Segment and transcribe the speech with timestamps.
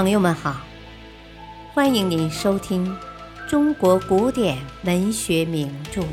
[0.00, 0.62] 朋友们好，
[1.74, 2.96] 欢迎您收听
[3.46, 6.00] 中国古典文学名著《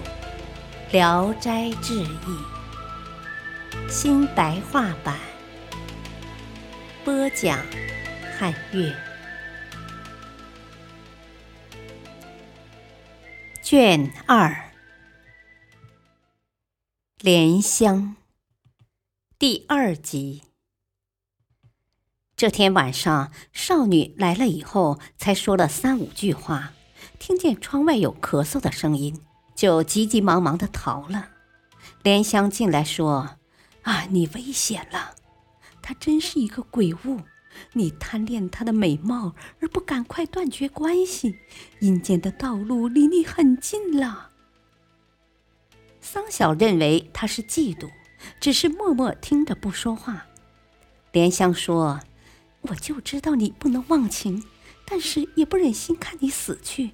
[0.92, 2.06] 聊斋志异》
[3.90, 5.18] 新白话版，
[7.06, 7.58] 播讲
[8.38, 8.94] 汉乐，
[13.64, 14.50] 卷二
[17.22, 18.18] 《莲香》
[19.40, 20.47] 第二集。
[22.38, 26.72] 这天晚上，少女来了以后，才说了三五句话，
[27.18, 29.20] 听见窗外有咳嗽的声音，
[29.56, 31.30] 就急急忙忙的逃了。
[32.04, 33.38] 莲香进来说
[33.82, 35.16] ：“啊，你危险了！
[35.82, 37.22] 他真是一个鬼物，
[37.74, 41.40] 你贪恋他的美貌而不赶快断绝关系，
[41.80, 44.30] 阴间的道路离你很近了。”
[46.00, 47.90] 桑晓认为他是嫉妒，
[48.40, 50.28] 只是默默听着不说话。
[51.12, 52.00] 莲香说。
[52.62, 54.44] 我就知道你不能忘情，
[54.86, 56.92] 但是也不忍心看你死去。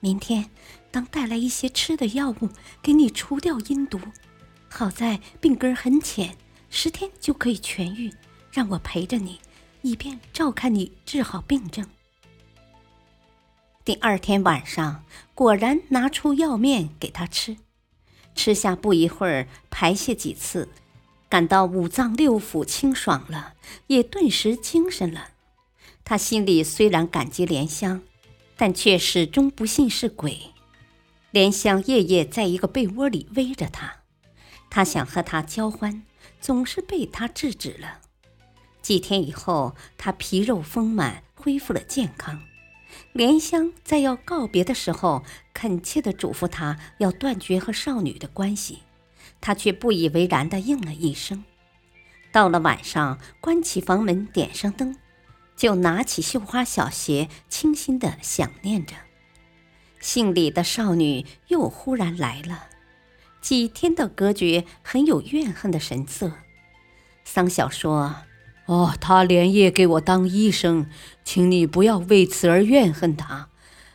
[0.00, 0.50] 明天，
[0.90, 3.98] 当带来一些吃的药物，给你除掉阴毒。
[4.68, 6.36] 好在病根很浅，
[6.70, 8.12] 十天就可以痊愈。
[8.52, 9.40] 让我陪着你，
[9.82, 11.86] 以便照看你治好病症。
[13.84, 17.56] 第二天晚上，果然拿出药面给他吃，
[18.34, 20.68] 吃下不一会儿，排泄几次。
[21.28, 23.54] 感到五脏六腑清爽了，
[23.88, 25.28] 也顿时精神了。
[26.04, 28.02] 他心里虽然感激莲香，
[28.56, 30.54] 但却始终不信是鬼。
[31.30, 33.98] 莲香夜夜在一个被窝里偎着他，
[34.70, 36.02] 他想和他交欢，
[36.40, 38.00] 总是被他制止了。
[38.80, 42.40] 几天以后，他皮肉丰满，恢复了健康。
[43.12, 48.78] 莲香在要告别的时候，恳切地嘱咐他要断绝和少女的关系。
[49.40, 51.44] 他却不以为然地应了一声。
[52.30, 54.96] 到了晚上，关起房门，点上灯，
[55.56, 58.94] 就拿起绣花小鞋，清新的想念着。
[60.00, 62.66] 姓李的少女又忽然来了，
[63.40, 66.32] 几天的隔绝，很有怨恨的神色。
[67.24, 68.16] 桑晓说
[68.66, 70.88] ：“哦，他连夜给我当医生，
[71.24, 73.48] 请你不要为此而怨恨他。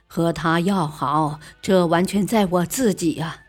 [0.08, 3.43] 和他要好，这完全在我自己呀。”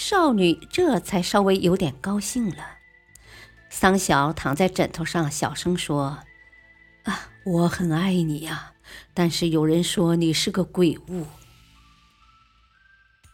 [0.00, 2.78] 少女这才稍微有点高兴了。
[3.68, 6.20] 桑晓躺在枕头上，小声说
[7.02, 8.74] ：“啊，我很爱你呀，
[9.12, 11.26] 但是有人说你是个鬼物。”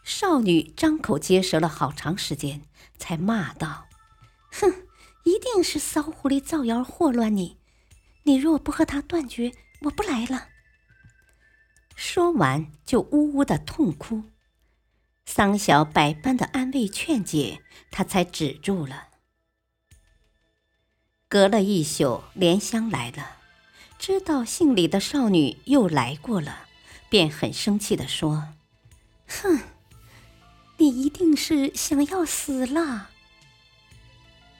[0.03, 2.63] 少女张口结舌了好长时间，
[2.97, 3.85] 才骂道
[4.51, 4.87] ：“哼，
[5.23, 7.59] 一定是骚狐狸造谣祸乱你。
[8.23, 10.47] 你若不和他断绝，我不来了。”
[11.95, 14.23] 说完，就呜呜的痛哭。
[15.25, 19.07] 桑晓百般的安慰劝解，他才止住了。
[21.27, 23.37] 隔了一宿，莲香来了，
[23.97, 26.67] 知道姓李的少女又来过了，
[27.09, 28.49] 便很生气的说
[29.27, 29.59] ：“哼，
[30.77, 33.09] 你一定是想要死了。”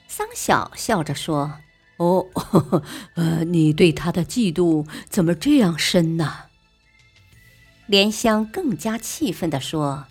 [0.08, 1.60] 桑晓笑着说
[1.98, 2.82] ：“哦呵呵，
[3.14, 6.48] 呃，你对他的嫉妒怎么这样深呢？”
[7.86, 10.08] 莲香更加气愤的说。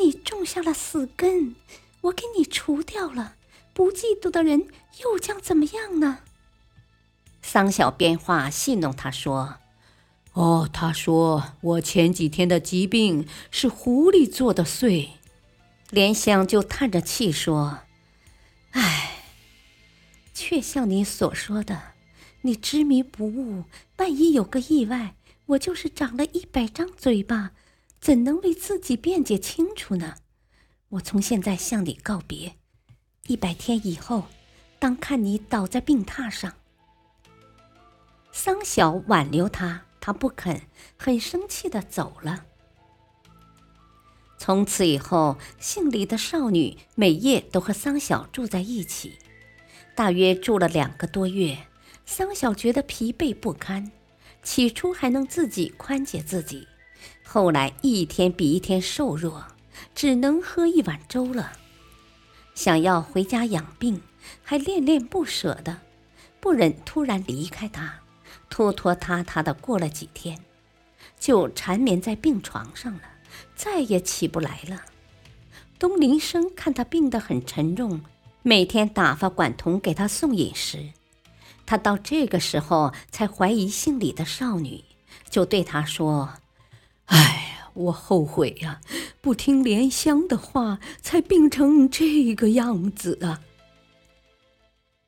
[0.00, 1.54] 你种下了死根，
[2.00, 3.34] 我给你除掉了，
[3.74, 4.66] 不嫉妒的人
[5.02, 6.20] 又将怎么样呢？
[7.42, 9.56] 桑小编话戏弄他说
[10.32, 15.10] ：“哦，他说我前几天的疾病是狐狸做的祟。”
[15.90, 17.80] 莲香就叹着气说
[18.72, 19.24] ：“唉，
[20.32, 21.82] 却像你所说的，
[22.42, 23.64] 你执迷不悟，
[23.98, 25.14] 万一有个意外，
[25.46, 27.50] 我就是长了一百张嘴巴。”
[28.00, 30.14] 怎能为自己辩解清楚呢？
[30.88, 32.56] 我从现在向你告别，
[33.26, 34.24] 一百天以后，
[34.78, 36.54] 当看你倒在病榻上。
[38.32, 40.62] 桑晓挽留他，他不肯，
[40.96, 42.46] 很生气的走了。
[44.38, 49.18] 从此以后，姓李的少女每夜都和桑晓住在一起，
[49.94, 51.66] 大约住了两个多月。
[52.06, 53.92] 桑晓觉得疲惫不堪，
[54.42, 56.66] 起初还能自己宽解自己。
[57.24, 59.44] 后来一天比一天瘦弱，
[59.94, 61.52] 只能喝一碗粥了。
[62.54, 64.02] 想要回家养病，
[64.42, 65.78] 还恋恋不舍的，
[66.40, 68.00] 不忍突然离开他，
[68.48, 70.38] 拖拖沓沓的过了几天，
[71.18, 73.02] 就缠绵在病床上了，
[73.54, 74.82] 再也起不来了。
[75.78, 78.02] 东林生看他病得很沉重，
[78.42, 80.90] 每天打发管童给他送饮食。
[81.64, 84.84] 他到这个时候才怀疑姓李的少女，
[85.30, 86.39] 就对他说。
[87.10, 87.18] 哎
[87.58, 88.80] 呀，我后悔呀，
[89.20, 93.42] 不听莲香的话，才病成这个样子啊！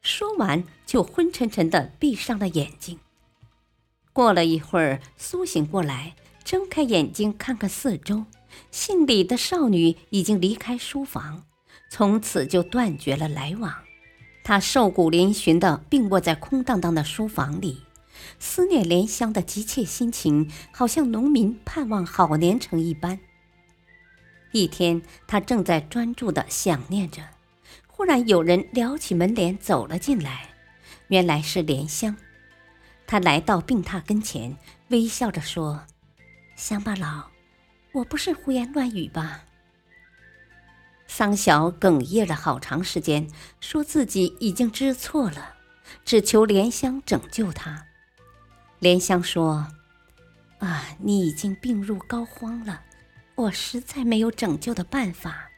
[0.00, 2.98] 说说完就昏沉沉的闭上了眼睛。
[4.12, 8.24] 过了一会儿，苏醒过来，睁开眼睛看看四周，
[8.70, 11.44] 姓李的少女已经离开书房，
[11.90, 13.74] 从此就断绝了来往。
[14.42, 17.82] 他瘦骨嶙峋的病卧在空荡荡的书房里，
[18.38, 23.18] 思念莲香的急切心情，好像农民盼望好年成一般。
[24.52, 27.22] 一天，他正在专注的想念着，
[27.86, 30.50] 忽然有人撩起门帘走了进来，
[31.08, 32.16] 原来是莲香。
[33.06, 34.56] 他来到病榻跟前，
[34.88, 35.86] 微笑着说
[36.56, 37.30] ：“乡巴佬，
[37.92, 39.44] 我不是胡言乱语吧？”
[41.06, 43.28] 桑晓哽咽了好长时间，
[43.60, 45.56] 说自己已经知错了，
[46.04, 47.86] 只求莲香拯救他。
[48.82, 49.68] 莲香说
[50.58, 52.82] ：“啊，你已经病入膏肓了，
[53.36, 55.52] 我实在没有拯救的办法。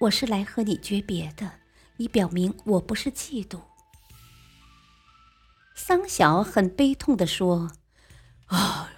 [0.00, 1.60] 我是来和你诀别的，
[1.98, 3.60] 以表明我不是嫉妒。”
[5.76, 7.70] 桑晓很悲痛地说
[8.46, 8.90] ：“啊，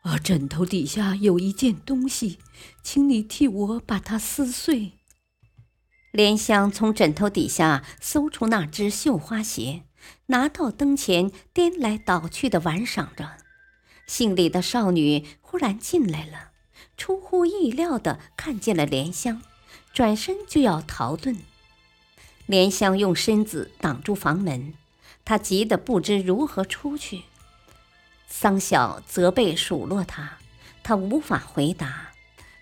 [0.00, 2.38] 啊，枕头底下有一件东西，
[2.82, 4.92] 请你替我把它撕碎。”
[6.10, 9.82] 莲香从枕头底下搜出那只绣花鞋，
[10.26, 13.38] 拿到灯前颠来倒去的玩赏着。
[14.06, 16.50] 姓李的少女忽然进来了，
[16.96, 19.42] 出乎意料的看见了莲香，
[19.92, 21.38] 转身就要逃遁。
[22.46, 24.74] 莲香用身子挡住房门，
[25.24, 27.22] 她急得不知如何出去。
[28.26, 30.38] 桑晓责备数落她，
[30.82, 32.10] 她无法回答。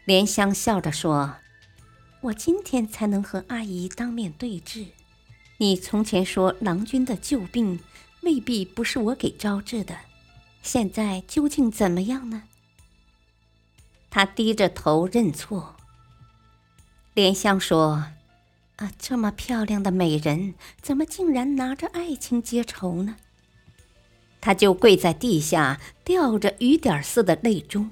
[0.05, 1.37] 莲香笑着说。
[2.27, 4.87] 我今天才能和阿姨当面对质。
[5.58, 7.78] 你从前说郎君的旧病
[8.22, 9.96] 未必不是我给招致的，
[10.62, 12.44] 现在究竟怎么样呢？
[14.10, 15.76] 他低着头认错。
[17.14, 18.06] 莲香说
[18.76, 23.16] ：“啊，这么漂亮的美人，怎么竟然拿着爱情结仇呢？”
[24.40, 27.87] 他就跪在地下，掉着雨点似的泪珠，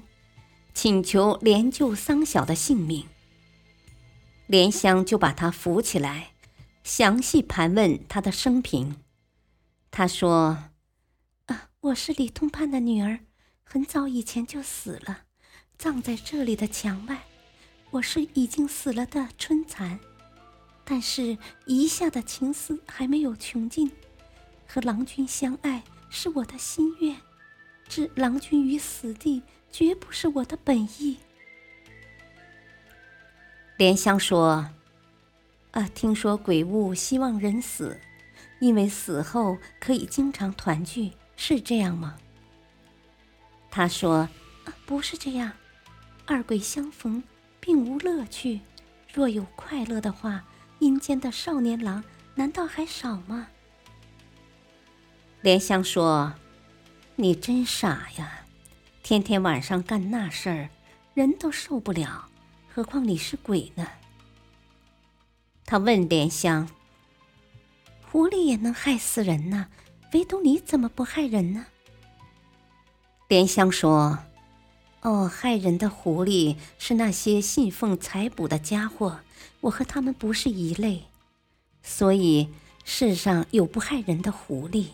[0.73, 3.05] 请求连救桑晓的性命。
[4.47, 6.30] 莲香就把他扶起来，
[6.83, 8.97] 详细盘问他的生平。
[9.91, 10.69] 他说
[11.47, 13.19] ：“啊，我是李通判的女儿，
[13.63, 15.23] 很早以前就死了，
[15.77, 17.23] 葬在这里的墙外。
[17.91, 19.99] 我是已经死了的春蚕，
[20.85, 23.91] 但是一下的情思还没有穷尽。
[24.65, 27.17] 和郎君相爱是我的心愿，
[27.87, 31.17] 置郎君于死地绝不是我的本意。”
[33.77, 34.69] 莲香说
[35.71, 37.99] ：“啊，听说鬼物希望人死，
[38.59, 42.17] 因为死后可以经常团聚，是这样吗？”
[43.71, 44.27] 他说
[44.65, 45.51] ：“啊，不是这样，
[46.25, 47.23] 二鬼相逢
[47.59, 48.59] 并无乐趣。
[49.13, 50.43] 若有快乐的话，
[50.79, 52.03] 阴间的少年郎
[52.35, 53.47] 难道还少吗？”
[55.41, 56.33] 莲香说
[57.15, 58.41] ：“你真傻呀，
[59.01, 60.69] 天天晚上干那事儿，
[61.13, 62.27] 人都受不了。”
[62.73, 63.87] 何况你是鬼呢？
[65.65, 66.69] 他问莲香
[68.09, 69.67] ：“狐狸也能害死人呢，
[70.13, 71.65] 唯独你怎么不害人呢？”
[73.29, 74.19] 莲香说
[75.01, 79.21] ：“哦，害人的狐狸是那些信奉财卜的家伙，
[79.61, 81.03] 我和他们不是一类，
[81.81, 82.49] 所以
[82.83, 84.87] 世上有不害人的狐狸，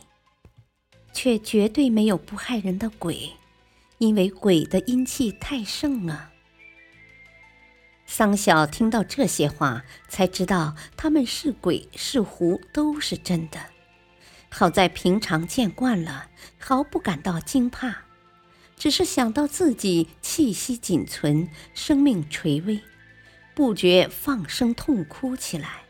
[1.12, 3.32] 却绝对没有不害人的鬼，
[3.98, 6.34] 因为鬼的阴气太盛了。”
[8.10, 13.60] 桑晓听到这些话，才知道他们是鬼是狐都是真的。
[14.50, 18.06] 好在平常见惯了，毫不感到惊怕，
[18.78, 22.82] 只是想到自己气息仅存，生命垂危，
[23.54, 25.84] 不觉放声痛哭起来。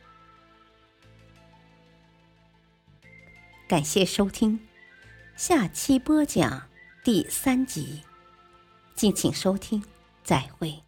[3.67, 4.59] 感谢收听，
[5.35, 6.67] 下期播讲
[7.03, 8.01] 第三集，
[8.95, 9.83] 敬请收听，
[10.23, 10.86] 再会。